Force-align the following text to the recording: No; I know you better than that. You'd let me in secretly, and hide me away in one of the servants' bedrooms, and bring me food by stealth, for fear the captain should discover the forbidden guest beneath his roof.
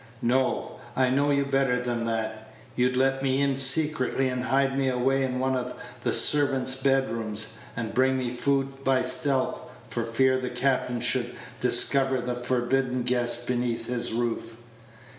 No; 0.23 0.79
I 0.95 1.11
know 1.11 1.29
you 1.29 1.45
better 1.45 1.79
than 1.79 2.05
that. 2.05 2.51
You'd 2.75 2.95
let 2.97 3.21
me 3.21 3.39
in 3.39 3.55
secretly, 3.57 4.29
and 4.29 4.41
hide 4.45 4.75
me 4.75 4.89
away 4.89 5.21
in 5.21 5.37
one 5.39 5.55
of 5.55 5.75
the 6.01 6.11
servants' 6.11 6.73
bedrooms, 6.73 7.59
and 7.77 7.93
bring 7.93 8.17
me 8.17 8.35
food 8.35 8.83
by 8.83 9.03
stealth, 9.03 9.61
for 9.87 10.03
fear 10.03 10.39
the 10.39 10.49
captain 10.49 11.01
should 11.01 11.35
discover 11.61 12.19
the 12.19 12.33
forbidden 12.33 13.03
guest 13.03 13.45
beneath 13.45 13.85
his 13.85 14.11
roof. 14.11 14.57